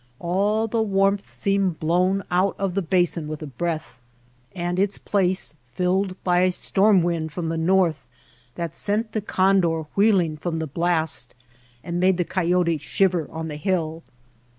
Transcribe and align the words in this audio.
All 0.19 0.65
the 0.67 0.81
warmth 0.81 1.31
seemed 1.31 1.79
blown 1.79 2.23
out 2.31 2.55
of 2.57 2.73
the 2.73 2.81
basin 2.81 3.27
with 3.27 3.43
a 3.43 3.45
breath, 3.45 3.99
and 4.55 4.79
its 4.79 4.97
place 4.97 5.53
filled 5.73 6.15
by 6.23 6.39
a 6.39 6.51
storm 6.51 7.03
wind 7.03 7.31
from 7.31 7.49
the 7.49 7.55
north 7.57 8.03
that 8.55 8.75
sent 8.75 9.11
the 9.11 9.21
condor 9.21 9.83
wheeling 9.95 10.37
down 10.37 10.57
the 10.57 10.65
blast 10.65 11.35
and 11.83 11.99
made 11.99 12.17
the 12.17 12.25
coyote 12.25 12.79
shiver 12.79 13.29
on 13.29 13.47
the 13.47 13.57
hill. 13.57 14.01